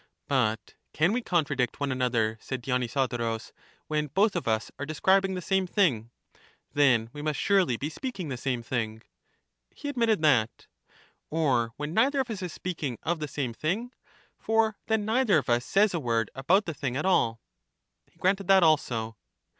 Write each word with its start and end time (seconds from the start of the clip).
But 0.27 0.73
can 0.93 1.13
we 1.13 1.21
contradict 1.21 1.79
one 1.79 1.91
another, 1.91 2.39
said 2.41 2.63
Dionyso 2.63 3.05
dorus, 3.07 3.51
when 3.85 4.07
both 4.07 4.35
of 4.35 4.47
us 4.47 4.71
are 4.79 4.85
describing 4.87 5.35
the 5.35 5.43
same 5.43 5.67
thing? 5.67 6.09
Then 6.73 7.11
we 7.13 7.21
must 7.21 7.39
surely 7.39 7.77
be 7.77 7.91
speaking 7.91 8.27
the 8.27 8.35
same 8.35 8.63
thing? 8.63 9.03
He 9.69 9.89
admitted 9.89 10.23
that. 10.23 10.65
Or 11.29 11.73
when 11.77 11.93
neither 11.93 12.19
of 12.19 12.31
us 12.31 12.41
is 12.41 12.51
speaking 12.51 12.97
of 13.03 13.19
the 13.19 13.27
same 13.27 13.53
thing? 13.53 13.91
For 14.39 14.75
then 14.87 15.05
neither 15.05 15.37
of 15.37 15.51
us 15.51 15.65
says 15.65 15.93
a 15.93 15.99
word 15.99 16.31
about 16.33 16.65
the 16.65 16.73
thing 16.73 16.97
at 16.97 17.05
all? 17.05 17.39
He 18.11 18.17
granted 18.17 18.47
that 18.47 18.63
also. 18.63 19.17